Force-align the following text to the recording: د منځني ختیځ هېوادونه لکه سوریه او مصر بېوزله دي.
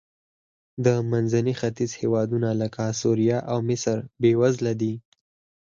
د 0.85 0.87
منځني 1.11 1.53
ختیځ 1.59 1.91
هېوادونه 2.01 2.49
لکه 2.61 2.83
سوریه 3.01 3.39
او 3.51 3.57
مصر 3.69 3.97
بېوزله 4.21 4.73
دي. 4.81 4.93